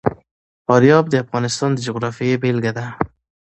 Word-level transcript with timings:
فاریاب 0.65 1.05
د 1.09 1.13
افغانستان 1.23 1.69
د 1.73 1.79
جغرافیې 1.87 2.35
بېلګه 2.41 2.71
ده. 2.77 2.85